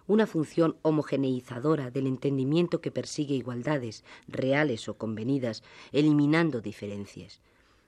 Una 0.05 0.27
función 0.27 0.75
homogeneizadora 0.81 1.89
del 1.89 2.07
entendimiento 2.07 2.81
que 2.81 2.91
persigue 2.91 3.35
igualdades, 3.35 4.03
reales 4.27 4.89
o 4.89 4.97
convenidas, 4.97 5.63
eliminando 5.93 6.59
diferencias. 6.59 7.39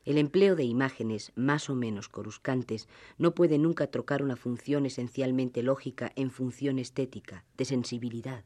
El 0.06 0.20
empleo 0.20 0.56
de 0.56 0.64
imágenes 0.64 1.32
más 1.36 1.68
o 1.70 1.76
menos 1.76 2.10
coruscantes 2.10 2.88
no 3.18 3.34
puede 3.34 3.58
nunca 3.58 3.88
trocar 3.88 4.22
una 4.22 4.36
función 4.36 4.86
esencialmente 4.86 5.64
lógica 5.64 6.12
en 6.16 6.30
función 6.30 6.78
estética, 6.78 7.44
de 7.58 7.66
sensibilidad. 7.66 8.44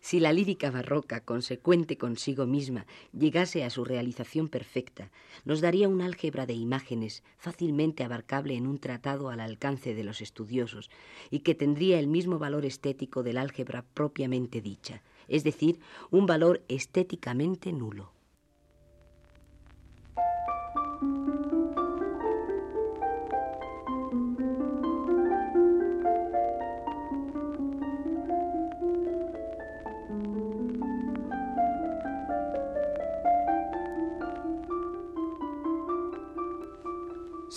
Si 0.00 0.20
la 0.20 0.32
lírica 0.32 0.70
barroca, 0.70 1.20
consecuente 1.20 1.98
consigo 1.98 2.46
misma, 2.46 2.86
llegase 3.12 3.64
a 3.64 3.70
su 3.70 3.84
realización 3.84 4.48
perfecta, 4.48 5.10
nos 5.44 5.60
daría 5.60 5.88
un 5.88 6.00
álgebra 6.00 6.46
de 6.46 6.54
imágenes 6.54 7.22
fácilmente 7.36 8.04
abarcable 8.04 8.54
en 8.54 8.66
un 8.66 8.78
tratado 8.78 9.28
al 9.28 9.40
alcance 9.40 9.94
de 9.94 10.04
los 10.04 10.22
estudiosos 10.22 10.88
y 11.30 11.40
que 11.40 11.54
tendría 11.54 11.98
el 11.98 12.06
mismo 12.06 12.38
valor 12.38 12.64
estético 12.64 13.22
del 13.22 13.38
álgebra 13.38 13.84
propiamente 13.92 14.60
dicha, 14.60 15.02
es 15.26 15.44
decir, 15.44 15.80
un 16.10 16.26
valor 16.26 16.62
estéticamente 16.68 17.72
nulo. 17.72 18.17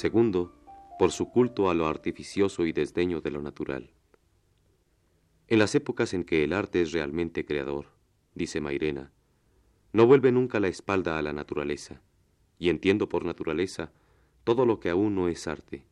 Segundo, 0.01 0.51
por 0.97 1.11
su 1.11 1.29
culto 1.29 1.69
a 1.69 1.75
lo 1.75 1.85
artificioso 1.85 2.65
y 2.65 2.71
desdeño 2.71 3.21
de 3.21 3.29
lo 3.29 3.43
natural. 3.43 3.91
En 5.47 5.59
las 5.59 5.75
épocas 5.75 6.15
en 6.15 6.23
que 6.23 6.43
el 6.43 6.53
arte 6.53 6.81
es 6.81 6.91
realmente 6.91 7.45
creador, 7.45 7.85
dice 8.33 8.61
Mairena, 8.61 9.11
no 9.93 10.07
vuelve 10.07 10.31
nunca 10.31 10.59
la 10.59 10.69
espalda 10.69 11.19
a 11.19 11.21
la 11.21 11.33
naturaleza, 11.33 12.01
y 12.57 12.69
entiendo 12.69 13.09
por 13.09 13.25
naturaleza 13.25 13.91
todo 14.43 14.65
lo 14.65 14.79
que 14.79 14.89
aún 14.89 15.13
no 15.13 15.27
es 15.27 15.45
arte, 15.45 15.85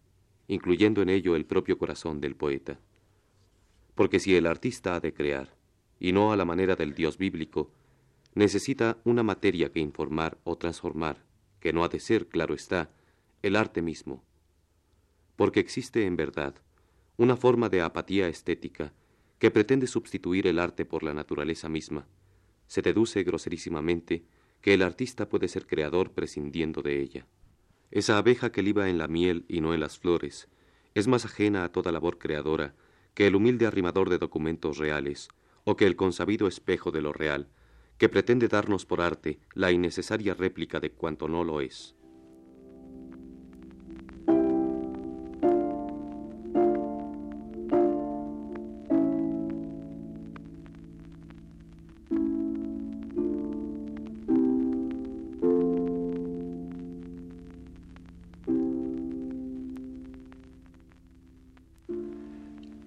incluyendo 0.47 1.03
en 1.03 1.09
ello 1.09 1.35
el 1.35 1.45
propio 1.45 1.77
corazón 1.77 2.19
del 2.19 2.35
poeta. 2.35 2.79
Porque 3.93 4.19
si 4.19 4.35
el 4.35 4.47
artista 4.47 4.95
ha 4.95 4.99
de 4.99 5.13
crear, 5.13 5.55
y 5.99 6.13
no 6.13 6.31
a 6.31 6.35
la 6.35 6.45
manera 6.45 6.75
del 6.75 6.95
Dios 6.95 7.19
bíblico, 7.19 7.69
necesita 8.33 8.97
una 9.03 9.21
materia 9.21 9.71
que 9.71 9.81
informar 9.81 10.39
o 10.45 10.57
transformar, 10.57 11.23
que 11.59 11.73
no 11.73 11.83
ha 11.83 11.89
de 11.89 11.99
ser, 11.99 12.27
claro 12.27 12.55
está, 12.55 12.89
el 13.41 13.55
arte 13.55 13.81
mismo. 13.81 14.24
Porque 15.36 15.60
existe 15.60 16.05
en 16.05 16.15
verdad 16.15 16.55
una 17.17 17.38
forma 17.38 17.69
de 17.69 17.81
apatía 17.81 18.27
estética 18.27 18.93
que 19.39 19.51
pretende 19.51 19.88
sustituir 19.88 20.48
el 20.48 20.60
arte 20.60 20.86
por 20.86 21.03
la 21.03 21.13
naturaleza 21.13 21.69
misma. 21.69 22.08
Se 22.67 22.81
deduce 22.81 23.24
groserísimamente 23.24 24.24
que 24.62 24.74
el 24.74 24.81
artista 24.81 25.29
puede 25.29 25.48
ser 25.48 25.65
creador 25.65 26.12
prescindiendo 26.12 26.81
de 26.81 27.00
ella. 27.00 27.25
Esa 27.91 28.17
abeja 28.17 28.51
que 28.51 28.62
liba 28.62 28.89
en 28.89 28.98
la 28.98 29.08
miel 29.08 29.46
y 29.48 29.62
no 29.62 29.74
en 29.74 29.79
las 29.79 29.98
flores 29.98 30.50
es 30.93 31.08
más 31.08 31.25
ajena 31.25 31.63
a 31.63 31.72
toda 31.72 31.91
labor 31.91 32.17
creadora 32.17 32.75
que 33.13 33.27
el 33.27 33.36
humilde 33.36 33.65
arrimador 33.65 34.10
de 34.10 34.17
documentos 34.17 34.77
reales 34.77 35.29
o 35.63 35.75
que 35.75 35.86
el 35.86 35.96
consabido 35.96 36.48
espejo 36.48 36.91
de 36.91 37.01
lo 37.01 37.13
real, 37.13 37.48
que 37.98 38.10
pretende 38.10 38.48
darnos 38.48 38.86
por 38.86 39.01
arte 39.01 39.39
la 39.53 39.72
innecesaria 39.72 40.34
réplica 40.34 40.79
de 40.79 40.91
cuanto 40.91 41.27
no 41.27 41.43
lo 41.43 41.62
es. 41.62 41.96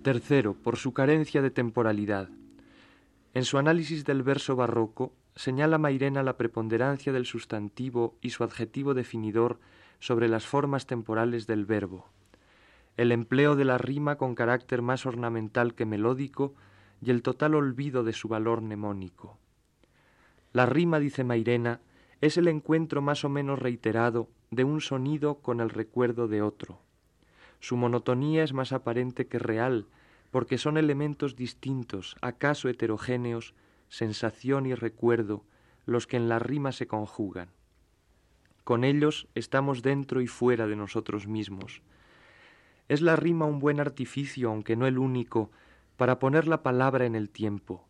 Tercero, 0.02 0.54
por 0.54 0.78
su 0.78 0.92
carencia 0.92 1.42
de 1.42 1.52
temporalidad. 1.52 2.28
En 3.34 3.44
su 3.44 3.58
análisis 3.58 4.04
del 4.04 4.24
verso 4.24 4.56
barroco, 4.56 5.12
señala 5.36 5.78
Mairena 5.78 6.24
la 6.24 6.36
preponderancia 6.36 7.12
del 7.12 7.24
sustantivo 7.24 8.16
y 8.20 8.30
su 8.30 8.42
adjetivo 8.42 8.94
definidor 8.94 9.60
sobre 10.00 10.28
las 10.28 10.44
formas 10.44 10.86
temporales 10.86 11.46
del 11.46 11.66
verbo, 11.66 12.08
el 12.96 13.12
empleo 13.12 13.54
de 13.54 13.64
la 13.64 13.78
rima 13.78 14.16
con 14.16 14.34
carácter 14.34 14.82
más 14.82 15.06
ornamental 15.06 15.74
que 15.74 15.86
melódico 15.86 16.54
y 17.00 17.12
el 17.12 17.22
total 17.22 17.54
olvido 17.54 18.02
de 18.02 18.12
su 18.12 18.26
valor 18.26 18.60
mnemónico. 18.60 19.38
La 20.52 20.66
rima, 20.66 20.98
dice 20.98 21.22
Mairena, 21.22 21.80
es 22.20 22.36
el 22.36 22.48
encuentro 22.48 23.02
más 23.02 23.24
o 23.24 23.28
menos 23.28 23.60
reiterado 23.60 24.28
de 24.50 24.64
un 24.64 24.80
sonido 24.80 25.36
con 25.36 25.60
el 25.60 25.70
recuerdo 25.70 26.26
de 26.26 26.42
otro. 26.42 26.80
Su 27.62 27.76
monotonía 27.76 28.42
es 28.42 28.52
más 28.52 28.72
aparente 28.72 29.28
que 29.28 29.38
real, 29.38 29.86
porque 30.32 30.58
son 30.58 30.76
elementos 30.76 31.36
distintos, 31.36 32.16
acaso 32.20 32.68
heterogéneos, 32.68 33.54
sensación 33.88 34.66
y 34.66 34.74
recuerdo, 34.74 35.44
los 35.86 36.08
que 36.08 36.16
en 36.16 36.28
la 36.28 36.40
rima 36.40 36.72
se 36.72 36.88
conjugan. 36.88 37.50
Con 38.64 38.82
ellos 38.82 39.28
estamos 39.36 39.82
dentro 39.82 40.20
y 40.20 40.26
fuera 40.26 40.66
de 40.66 40.74
nosotros 40.74 41.28
mismos. 41.28 41.82
Es 42.88 43.00
la 43.00 43.14
rima 43.14 43.46
un 43.46 43.60
buen 43.60 43.78
artificio, 43.78 44.50
aunque 44.50 44.74
no 44.74 44.88
el 44.88 44.98
único, 44.98 45.52
para 45.96 46.18
poner 46.18 46.48
la 46.48 46.64
palabra 46.64 47.06
en 47.06 47.14
el 47.14 47.30
tiempo. 47.30 47.86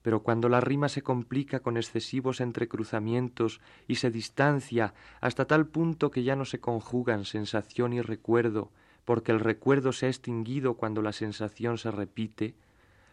Pero 0.00 0.22
cuando 0.22 0.48
la 0.48 0.62
rima 0.62 0.88
se 0.88 1.02
complica 1.02 1.60
con 1.60 1.76
excesivos 1.76 2.40
entrecruzamientos 2.40 3.60
y 3.86 3.96
se 3.96 4.10
distancia 4.10 4.94
hasta 5.20 5.44
tal 5.44 5.66
punto 5.66 6.10
que 6.10 6.22
ya 6.22 6.34
no 6.34 6.46
se 6.46 6.60
conjugan 6.60 7.26
sensación 7.26 7.92
y 7.92 8.00
recuerdo, 8.00 8.70
porque 9.06 9.32
el 9.32 9.40
recuerdo 9.40 9.92
se 9.92 10.04
ha 10.04 10.08
extinguido 10.10 10.74
cuando 10.74 11.00
la 11.00 11.12
sensación 11.12 11.78
se 11.78 11.90
repite, 11.90 12.54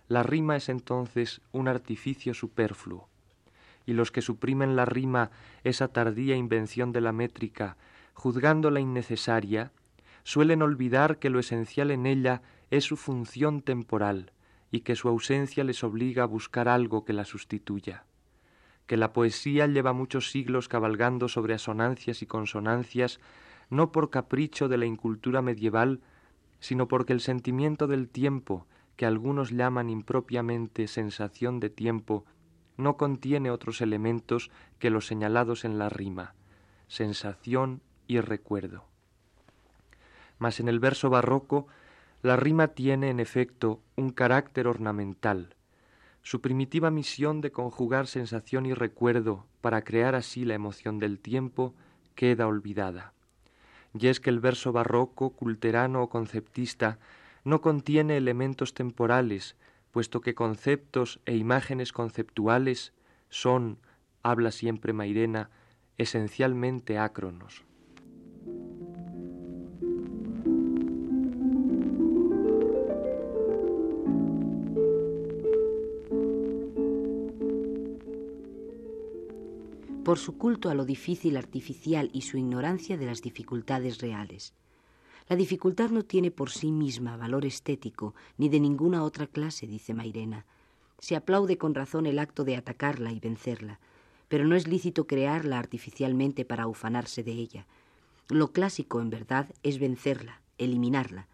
la 0.09 0.23
rima 0.23 0.57
es 0.57 0.67
entonces 0.67 1.39
un 1.53 1.69
artificio 1.69 2.33
superfluo. 2.33 3.07
Y 3.85 3.93
los 3.93 4.11
que 4.11 4.21
suprimen 4.21 4.75
la 4.75 4.83
rima, 4.83 5.31
esa 5.63 5.87
tardía 5.87 6.35
invención 6.35 6.91
de 6.91 6.99
la 6.99 7.13
métrica, 7.13 7.77
juzgándola 8.13 8.81
innecesaria, 8.81 9.71
suelen 10.23 10.61
olvidar 10.61 11.19
que 11.19 11.29
lo 11.29 11.39
esencial 11.39 11.91
en 11.91 12.05
ella 12.05 12.41
es 12.71 12.83
su 12.83 12.97
función 12.97 13.61
temporal 13.61 14.33
y 14.71 14.81
que 14.81 14.95
su 14.95 15.07
ausencia 15.07 15.63
les 15.63 15.83
obliga 15.83 16.23
a 16.23 16.27
buscar 16.27 16.67
algo 16.67 17.05
que 17.05 17.13
la 17.13 17.23
sustituya 17.23 18.03
que 18.87 18.97
la 18.97 19.13
poesía 19.13 19.67
lleva 19.67 19.93
muchos 19.93 20.31
siglos 20.31 20.67
cabalgando 20.67 21.29
sobre 21.29 21.53
asonancias 21.53 22.21
y 22.21 22.25
consonancias 22.25 23.19
no 23.73 23.91
por 23.91 24.11
capricho 24.11 24.67
de 24.67 24.77
la 24.77 24.85
incultura 24.85 25.41
medieval, 25.41 25.99
sino 26.59 26.87
porque 26.87 27.11
el 27.11 27.21
sentimiento 27.21 27.87
del 27.87 28.07
tiempo, 28.07 28.67
que 28.95 29.07
algunos 29.07 29.49
llaman 29.49 29.89
impropiamente 29.89 30.87
sensación 30.87 31.59
de 31.59 31.71
tiempo, 31.71 32.23
no 32.77 32.97
contiene 32.97 33.49
otros 33.49 33.81
elementos 33.81 34.51
que 34.77 34.91
los 34.91 35.07
señalados 35.07 35.65
en 35.65 35.79
la 35.79 35.89
rima, 35.89 36.35
sensación 36.87 37.81
y 38.07 38.19
recuerdo. 38.19 38.85
Mas 40.37 40.59
en 40.59 40.67
el 40.67 40.79
verso 40.79 41.09
barroco, 41.09 41.67
la 42.21 42.35
rima 42.35 42.69
tiene 42.69 43.09
en 43.09 43.19
efecto 43.19 43.81
un 43.95 44.11
carácter 44.11 44.67
ornamental. 44.67 45.55
Su 46.21 46.41
primitiva 46.41 46.91
misión 46.91 47.41
de 47.41 47.51
conjugar 47.51 48.05
sensación 48.05 48.67
y 48.67 48.73
recuerdo 48.73 49.47
para 49.61 49.83
crear 49.83 50.13
así 50.13 50.45
la 50.45 50.53
emoción 50.53 50.99
del 50.99 51.19
tiempo 51.19 51.73
queda 52.15 52.47
olvidada 52.47 53.13
y 53.97 54.07
es 54.07 54.19
que 54.19 54.29
el 54.29 54.39
verso 54.39 54.71
barroco, 54.71 55.31
culterano 55.31 56.03
o 56.03 56.09
conceptista 56.09 56.99
no 57.43 57.61
contiene 57.61 58.17
elementos 58.17 58.73
temporales, 58.73 59.55
puesto 59.91 60.21
que 60.21 60.33
conceptos 60.33 61.19
e 61.25 61.35
imágenes 61.35 61.91
conceptuales 61.93 62.93
son, 63.29 63.77
habla 64.23 64.51
siempre 64.51 64.93
Mairena, 64.93 65.49
esencialmente 65.97 66.97
ácronos. 66.97 67.63
Por 80.13 80.19
su 80.19 80.37
culto 80.37 80.69
a 80.69 80.75
lo 80.75 80.85
difícil 80.85 81.37
artificial 81.37 82.11
y 82.13 82.21
su 82.21 82.37
ignorancia 82.37 82.97
de 82.97 83.07
las 83.07 83.23
dificultades 83.23 83.97
reales. 83.97 84.53
La 85.27 85.35
dificultad 85.35 85.89
no 85.89 86.03
tiene 86.03 86.29
por 86.29 86.51
sí 86.51 86.71
misma 86.71 87.17
valor 87.17 87.47
estético 87.47 88.13
ni 88.37 88.47
de 88.47 88.59
ninguna 88.59 89.03
otra 89.03 89.25
clase, 89.25 89.65
dice 89.65 89.95
Mairena. 89.95 90.45
Se 90.99 91.15
aplaude 91.15 91.57
con 91.57 91.73
razón 91.73 92.05
el 92.05 92.19
acto 92.19 92.43
de 92.43 92.55
atacarla 92.55 93.11
y 93.11 93.19
vencerla, 93.19 93.79
pero 94.27 94.45
no 94.45 94.55
es 94.55 94.67
lícito 94.67 95.07
crearla 95.07 95.57
artificialmente 95.57 96.45
para 96.45 96.67
ufanarse 96.67 97.23
de 97.23 97.31
ella. 97.31 97.65
Lo 98.29 98.51
clásico, 98.51 99.01
en 99.01 99.09
verdad, 99.09 99.47
es 99.63 99.79
vencerla, 99.79 100.41
eliminarla. 100.59 101.27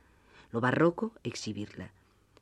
Lo 0.53 0.61
barroco, 0.61 1.11
exhibirla. 1.23 1.91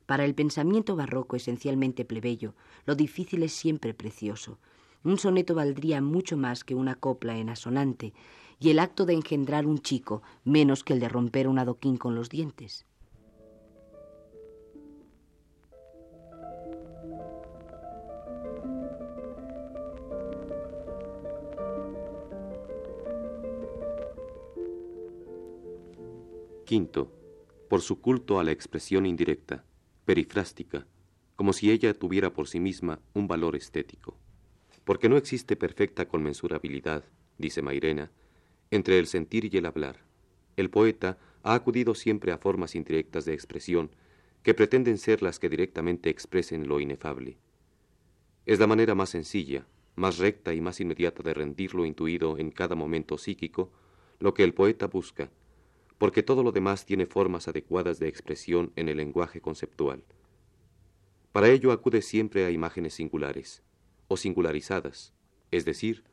Para 0.06 0.24
el 0.24 0.36
pensamiento 0.36 0.94
barroco 0.94 1.34
esencialmente 1.34 2.04
plebeyo, 2.04 2.54
lo 2.86 2.94
difícil 2.94 3.42
es 3.42 3.52
siempre 3.52 3.92
precioso. 3.92 4.60
Un 5.08 5.16
soneto 5.16 5.54
valdría 5.54 6.02
mucho 6.02 6.36
más 6.36 6.64
que 6.64 6.74
una 6.74 6.94
copla 6.94 7.38
en 7.38 7.48
asonante, 7.48 8.12
y 8.60 8.68
el 8.68 8.78
acto 8.78 9.06
de 9.06 9.14
engendrar 9.14 9.64
un 9.64 9.78
chico 9.78 10.20
menos 10.44 10.84
que 10.84 10.92
el 10.92 11.00
de 11.00 11.08
romper 11.08 11.48
un 11.48 11.58
adoquín 11.58 11.96
con 11.96 12.14
los 12.14 12.28
dientes. 12.28 12.84
Quinto, 26.66 27.10
por 27.70 27.80
su 27.80 28.02
culto 28.02 28.38
a 28.38 28.44
la 28.44 28.52
expresión 28.52 29.06
indirecta, 29.06 29.64
perifrástica, 30.04 30.86
como 31.34 31.54
si 31.54 31.70
ella 31.70 31.94
tuviera 31.94 32.34
por 32.34 32.46
sí 32.46 32.60
misma 32.60 33.00
un 33.14 33.26
valor 33.26 33.56
estético 33.56 34.18
porque 34.88 35.10
no 35.10 35.18
existe 35.18 35.54
perfecta 35.54 36.08
conmensurabilidad, 36.08 37.04
dice 37.36 37.60
Mairena, 37.60 38.10
entre 38.70 38.98
el 38.98 39.06
sentir 39.06 39.54
y 39.54 39.58
el 39.58 39.66
hablar. 39.66 39.98
El 40.56 40.70
poeta 40.70 41.18
ha 41.42 41.52
acudido 41.52 41.94
siempre 41.94 42.32
a 42.32 42.38
formas 42.38 42.74
indirectas 42.74 43.26
de 43.26 43.34
expresión 43.34 43.90
que 44.42 44.54
pretenden 44.54 44.96
ser 44.96 45.20
las 45.20 45.38
que 45.38 45.50
directamente 45.50 46.08
expresen 46.08 46.68
lo 46.68 46.80
inefable. 46.80 47.36
Es 48.46 48.60
la 48.60 48.66
manera 48.66 48.94
más 48.94 49.10
sencilla, 49.10 49.66
más 49.94 50.16
recta 50.16 50.54
y 50.54 50.62
más 50.62 50.80
inmediata 50.80 51.22
de 51.22 51.34
rendir 51.34 51.74
lo 51.74 51.84
intuido 51.84 52.38
en 52.38 52.50
cada 52.50 52.74
momento 52.74 53.18
psíquico, 53.18 53.70
lo 54.20 54.32
que 54.32 54.42
el 54.42 54.54
poeta 54.54 54.86
busca, 54.86 55.30
porque 55.98 56.22
todo 56.22 56.42
lo 56.42 56.50
demás 56.50 56.86
tiene 56.86 57.04
formas 57.04 57.46
adecuadas 57.46 57.98
de 57.98 58.08
expresión 58.08 58.72
en 58.74 58.88
el 58.88 58.96
lenguaje 58.96 59.42
conceptual. 59.42 60.02
Para 61.32 61.50
ello 61.50 61.72
acude 61.72 62.00
siempre 62.00 62.46
a 62.46 62.50
imágenes 62.50 62.94
singulares, 62.94 63.62
o 64.08 64.16
singularizadas, 64.16 65.12
es 65.50 65.64
decir, 65.64 66.04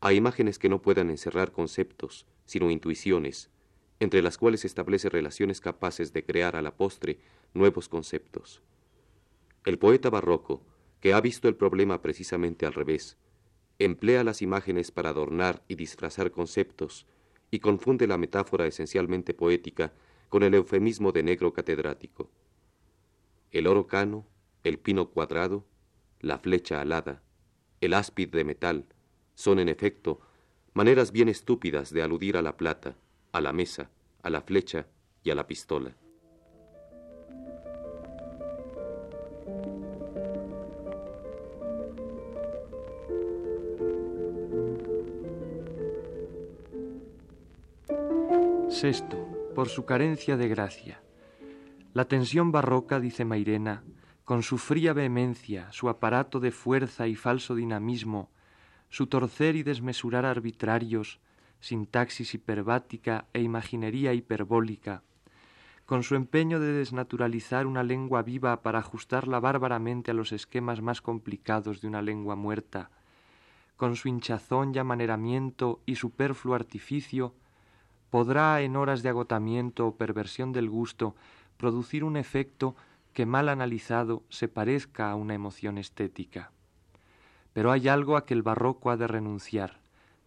a 0.00 0.12
imágenes 0.12 0.58
que 0.58 0.68
no 0.68 0.82
puedan 0.82 1.08
encerrar 1.08 1.52
conceptos, 1.52 2.26
sino 2.44 2.70
intuiciones, 2.70 3.50
entre 4.00 4.22
las 4.22 4.36
cuales 4.36 4.64
establece 4.64 5.08
relaciones 5.08 5.60
capaces 5.60 6.12
de 6.12 6.24
crear 6.24 6.56
a 6.56 6.62
la 6.62 6.76
postre 6.76 7.18
nuevos 7.54 7.88
conceptos. 7.88 8.60
El 9.64 9.78
poeta 9.78 10.10
barroco, 10.10 10.62
que 11.00 11.14
ha 11.14 11.20
visto 11.20 11.48
el 11.48 11.56
problema 11.56 12.02
precisamente 12.02 12.66
al 12.66 12.74
revés, 12.74 13.16
emplea 13.78 14.24
las 14.24 14.42
imágenes 14.42 14.90
para 14.90 15.10
adornar 15.10 15.62
y 15.68 15.76
disfrazar 15.76 16.30
conceptos 16.30 17.06
y 17.50 17.60
confunde 17.60 18.06
la 18.06 18.18
metáfora 18.18 18.66
esencialmente 18.66 19.32
poética 19.32 19.92
con 20.28 20.42
el 20.42 20.54
eufemismo 20.54 21.12
de 21.12 21.22
negro 21.22 21.52
catedrático. 21.52 22.30
El 23.52 23.66
oro 23.66 23.86
cano, 23.86 24.26
el 24.64 24.78
pino 24.78 25.08
cuadrado, 25.10 25.64
la 26.20 26.38
flecha 26.38 26.80
alada, 26.80 27.22
el 27.84 27.94
áspid 27.94 28.30
de 28.30 28.44
metal, 28.44 28.86
son 29.34 29.58
en 29.58 29.68
efecto 29.68 30.20
maneras 30.72 31.12
bien 31.12 31.28
estúpidas 31.28 31.92
de 31.92 32.02
aludir 32.02 32.36
a 32.36 32.42
la 32.42 32.56
plata, 32.56 32.96
a 33.32 33.40
la 33.40 33.52
mesa, 33.52 33.90
a 34.22 34.30
la 34.30 34.40
flecha 34.40 34.86
y 35.22 35.30
a 35.30 35.34
la 35.34 35.46
pistola. 35.46 35.94
Sexto, 48.70 49.52
por 49.54 49.68
su 49.68 49.84
carencia 49.84 50.36
de 50.36 50.48
gracia. 50.48 51.00
La 51.92 52.06
tensión 52.06 52.50
barroca, 52.50 52.98
dice 52.98 53.24
Mairena, 53.24 53.84
con 54.24 54.42
su 54.42 54.56
fría 54.56 54.92
vehemencia, 54.94 55.70
su 55.72 55.88
aparato 55.88 56.40
de 56.40 56.50
fuerza 56.50 57.06
y 57.06 57.14
falso 57.14 57.54
dinamismo, 57.54 58.30
su 58.88 59.06
torcer 59.06 59.54
y 59.54 59.62
desmesurar 59.62 60.24
arbitrarios, 60.24 61.20
sintaxis 61.60 62.34
hiperbática 62.34 63.26
e 63.34 63.42
imaginería 63.42 64.14
hiperbólica, 64.14 65.02
con 65.84 66.02
su 66.02 66.14
empeño 66.14 66.58
de 66.58 66.72
desnaturalizar 66.72 67.66
una 67.66 67.82
lengua 67.82 68.22
viva 68.22 68.62
para 68.62 68.78
ajustarla 68.78 69.40
bárbaramente 69.40 70.10
a 70.10 70.14
los 70.14 70.32
esquemas 70.32 70.80
más 70.80 71.02
complicados 71.02 71.82
de 71.82 71.88
una 71.88 72.00
lengua 72.00 72.34
muerta, 72.34 72.90
con 73.76 73.96
su 73.96 74.08
hinchazón 74.08 74.74
y 74.74 74.78
amaneramiento 74.78 75.80
y 75.84 75.96
superfluo 75.96 76.54
artificio, 76.54 77.34
podrá 78.08 78.62
en 78.62 78.76
horas 78.76 79.02
de 79.02 79.10
agotamiento 79.10 79.86
o 79.86 79.96
perversión 79.96 80.52
del 80.52 80.70
gusto 80.70 81.14
producir 81.56 82.04
un 82.04 82.16
efecto 82.16 82.76
que 83.14 83.24
mal 83.24 83.48
analizado 83.48 84.22
se 84.28 84.48
parezca 84.48 85.10
a 85.10 85.14
una 85.14 85.34
emoción 85.34 85.78
estética. 85.78 86.50
Pero 87.52 87.70
hay 87.72 87.88
algo 87.88 88.16
a 88.16 88.26
que 88.26 88.34
el 88.34 88.42
barroco 88.42 88.90
ha 88.90 88.96
de 88.96 89.06
renunciar, 89.06 89.78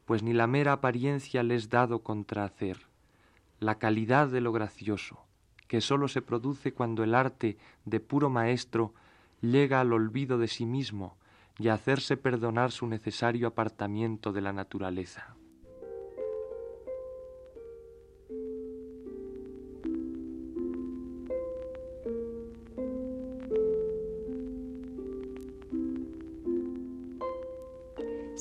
pues 0.05 0.23
ni 0.23 0.33
la 0.33 0.47
mera 0.47 0.71
apariencia 0.71 1.43
le 1.43 1.55
es 1.55 1.69
dado 1.69 1.99
contrahacer, 1.99 2.87
la 3.59 3.75
calidad 3.75 4.29
de 4.29 4.41
lo 4.41 4.53
gracioso, 4.53 5.19
que 5.67 5.81
sólo 5.81 6.07
se 6.07 6.21
produce 6.21 6.73
cuando 6.73 7.03
el 7.03 7.13
arte 7.13 7.57
de 7.85 7.99
puro 7.99 8.29
maestro 8.29 8.93
llega 9.41 9.81
al 9.81 9.91
olvido 9.93 10.37
de 10.37 10.47
sí 10.47 10.65
mismo 10.65 11.17
y 11.59 11.67
a 11.67 11.73
hacerse 11.73 12.17
perdonar 12.17 12.71
su 12.71 12.87
necesario 12.87 13.47
apartamiento 13.47 14.31
de 14.31 14.41
la 14.41 14.53
naturaleza. 14.53 15.36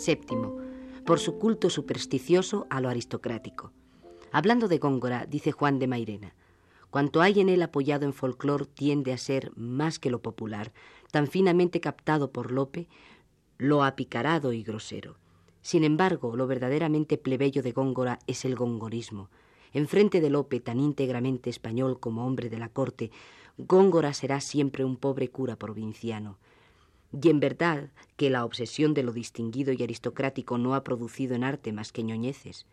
Séptimo, 0.07 0.57
por 1.05 1.19
su 1.19 1.37
culto 1.37 1.69
supersticioso 1.69 2.69
a 2.71 2.81
lo 2.81 2.88
aristocrático. 2.88 3.73
Hablando 4.31 4.69
de 4.69 4.79
Góngora, 4.79 5.27
dice 5.27 5.51
Juan 5.51 5.81
de 5.81 5.88
Mairena, 5.88 6.37
cuanto 6.90 7.23
hay 7.23 7.40
en 7.40 7.49
él 7.49 7.61
apoyado 7.61 8.07
en 8.07 8.12
folclor 8.12 8.66
tiende 8.66 9.12
a 9.12 9.19
ser 9.19 9.51
más 9.57 9.99
que 9.99 10.11
lo 10.11 10.23
popular, 10.23 10.73
tan 11.11 11.27
finamente 11.27 11.81
captado 11.81 12.31
por 12.31 12.53
Lope, 12.53 12.87
lo 13.59 13.83
apicarado 13.83 14.53
y 14.53 14.62
grosero. 14.62 15.16
Sin 15.61 15.83
embargo, 15.83 16.37
lo 16.37 16.47
verdaderamente 16.47 17.19
plebeyo 17.19 17.61
de 17.64 17.73
Góngora 17.73 18.21
es 18.29 18.45
el 18.45 18.55
gongorismo. 18.55 19.29
Enfrente 19.73 20.21
de 20.21 20.31
Lope, 20.31 20.61
tan 20.61 20.79
íntegramente 20.79 21.51
español 21.51 21.99
como 21.99 22.25
hombre 22.25 22.49
de 22.49 22.61
la 22.61 22.69
corte, 22.69 23.11
Góngora 23.59 24.14
será 24.14 24.40
siempre 24.40 24.85
un 24.85 24.99
pobre 24.99 25.31
cura 25.31 25.57
provinciano. 25.57 26.38
Y 27.12 27.29
en 27.29 27.40
verdad 27.40 27.90
que 28.16 28.31
la 28.31 28.45
obsesión 28.45 28.95
de 28.95 29.03
lo 29.03 29.12
distinguido 29.12 29.73
y 29.73 29.83
aristocrático 29.83 30.59
no 30.59 30.75
ha 30.75 30.85
producido 30.85 31.35
en 31.35 31.45
arte 31.45 31.73
más 31.73 31.92
que 31.92 32.03
ñoñeces. 32.03 32.66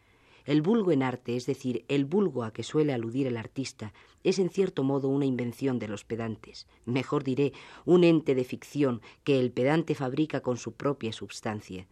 El 0.46 0.62
vulgo 0.62 0.92
en 0.92 1.04
arte, 1.04 1.38
es 1.38 1.46
decir, 1.46 1.86
el 1.88 2.04
vulgo 2.04 2.44
a 2.44 2.52
que 2.52 2.64
suele 2.64 2.92
aludir 2.92 3.28
el 3.28 3.38
artista, 3.38 3.94
es 4.24 4.40
en 4.40 4.50
cierto 4.50 4.84
modo 4.84 5.08
una 5.08 5.26
invención 5.26 5.80
de 5.80 5.88
los 5.88 6.04
pedantes, 6.04 6.68
mejor 6.86 7.24
diré, 7.24 7.54
un 7.86 8.04
ente 8.04 8.36
de 8.36 8.44
ficción 8.44 9.02
que 9.24 9.40
el 9.40 9.52
pedante 9.52 9.96
fabrica 9.96 10.42
con 10.42 10.58
su 10.58 10.74
propia 10.74 11.14
substancia. 11.14 11.88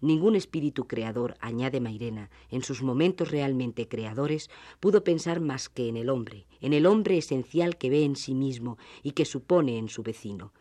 Ningún 0.00 0.34
espíritu 0.34 0.86
creador, 0.86 1.36
añade 1.40 1.78
Mairena, 1.78 2.30
en 2.50 2.62
sus 2.62 2.82
momentos 2.82 3.30
realmente 3.30 3.86
creadores, 3.86 4.48
pudo 4.80 5.04
pensar 5.04 5.40
más 5.40 5.68
que 5.68 5.88
en 5.88 5.98
el 5.98 6.08
hombre, 6.08 6.46
en 6.62 6.72
el 6.72 6.86
hombre 6.86 7.18
esencial 7.18 7.76
que 7.76 7.90
ve 7.90 8.04
en 8.04 8.16
sí 8.16 8.34
mismo 8.34 8.78
y 9.02 9.10
que 9.10 9.26
supone 9.26 9.76
en 9.76 9.90
su 9.90 10.02
vecino. 10.02 10.54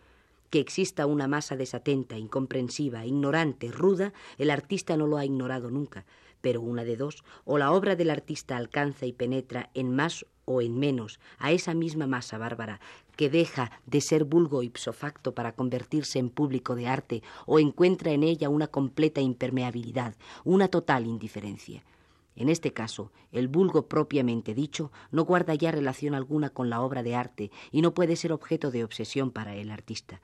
Que 0.50 0.60
exista 0.60 1.06
una 1.06 1.28
masa 1.28 1.56
desatenta, 1.56 2.18
incomprensiva, 2.18 3.06
ignorante, 3.06 3.72
ruda, 3.72 4.14
el 4.38 4.50
artista 4.50 4.98
no 4.98 5.06
lo 5.06 5.18
ha 5.18 5.26
ignorado 5.26 5.70
nunca, 5.70 6.06
pero 6.42 6.62
una 6.62 6.84
de 6.84 6.98
dos, 6.98 7.24
o 7.46 7.58
la 7.58 7.72
obra 7.72 7.96
del 7.96 8.10
artista 8.10 8.58
alcanza 8.58 9.06
y 9.06 9.14
penetra 9.14 9.70
en 9.74 9.96
más 9.96 10.26
o 10.46 10.62
en 10.62 10.80
menos 10.80 11.20
a 11.38 11.52
esa 11.52 11.76
misma 11.76 12.08
masa 12.08 12.40
bárbara 12.40 12.80
que 13.16 13.30
deja 13.30 13.72
de 13.86 14.02
ser 14.02 14.24
vulgo 14.24 14.64
ipso 14.64 14.94
facto 14.94 15.36
para 15.36 15.52
convertirse 15.52 16.18
en 16.18 16.30
público 16.30 16.76
de 16.76 16.88
arte, 16.88 17.22
o 17.46 17.60
encuentra 17.60 18.12
en 18.12 18.24
ella 18.24 18.50
una 18.50 18.68
completa 18.68 19.22
impermeabilidad, 19.22 20.16
una 20.46 20.70
total 20.70 21.06
indiferencia. 21.06 21.84
En 22.36 22.48
este 22.48 22.72
caso, 22.72 23.12
el 23.34 23.50
vulgo 23.50 23.88
propiamente 23.88 24.56
dicho 24.56 24.92
no 25.12 25.26
guarda 25.26 25.54
ya 25.54 25.72
relación 25.72 26.16
alguna 26.16 26.50
con 26.50 26.70
la 26.70 26.82
obra 26.82 27.04
de 27.04 27.14
arte 27.14 27.52
y 27.72 27.82
no 27.82 27.94
puede 27.94 28.16
ser 28.16 28.32
objeto 28.32 28.72
de 28.72 28.86
obsesión 28.86 29.32
para 29.32 29.56
el 29.56 29.70
artista 29.70 30.22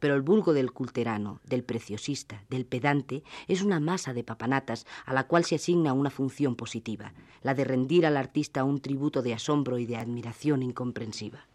pero 0.00 0.14
el 0.14 0.22
vulgo 0.22 0.52
del 0.52 0.72
culterano, 0.72 1.40
del 1.44 1.62
preciosista, 1.62 2.42
del 2.48 2.66
pedante, 2.66 3.22
es 3.46 3.62
una 3.62 3.78
masa 3.78 4.12
de 4.12 4.24
papanatas 4.24 4.86
a 5.06 5.14
la 5.14 5.24
cual 5.28 5.44
se 5.44 5.54
asigna 5.54 5.92
una 5.92 6.10
función 6.10 6.56
positiva, 6.56 7.12
la 7.42 7.54
de 7.54 7.64
rendir 7.64 8.06
al 8.06 8.16
artista 8.16 8.64
un 8.64 8.80
tributo 8.80 9.22
de 9.22 9.34
asombro 9.34 9.78
y 9.78 9.86
de 9.86 9.96
admiración 9.96 10.62
incomprensiva. 10.62 11.46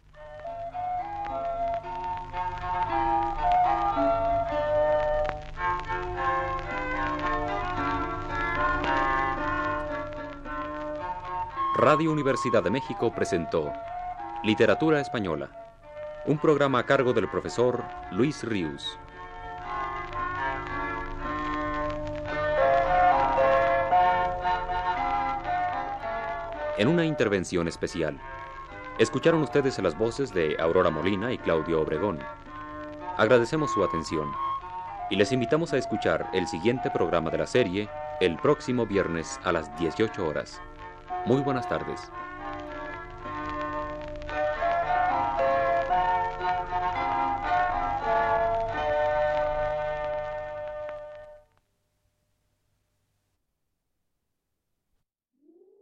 Radio 11.78 12.10
Universidad 12.10 12.62
de 12.62 12.70
México 12.70 13.12
presentó 13.14 13.70
Literatura 14.42 15.00
Española 15.00 15.65
un 16.26 16.38
programa 16.38 16.80
a 16.80 16.86
cargo 16.86 17.12
del 17.12 17.28
profesor 17.28 17.84
Luis 18.10 18.42
Ríos. 18.42 18.98
En 26.78 26.88
una 26.88 27.04
intervención 27.04 27.68
especial, 27.68 28.20
escucharon 28.98 29.42
ustedes 29.42 29.78
las 29.78 29.96
voces 29.96 30.34
de 30.34 30.56
Aurora 30.58 30.90
Molina 30.90 31.32
y 31.32 31.38
Claudio 31.38 31.80
Obregón. 31.80 32.18
Agradecemos 33.16 33.72
su 33.72 33.84
atención 33.84 34.28
y 35.10 35.16
les 35.16 35.30
invitamos 35.30 35.72
a 35.72 35.78
escuchar 35.78 36.28
el 36.32 36.48
siguiente 36.48 36.90
programa 36.90 37.30
de 37.30 37.38
la 37.38 37.46
serie 37.46 37.88
el 38.20 38.36
próximo 38.36 38.84
viernes 38.84 39.38
a 39.44 39.52
las 39.52 39.74
18 39.78 40.26
horas. 40.26 40.60
Muy 41.24 41.40
buenas 41.40 41.68
tardes. 41.68 42.10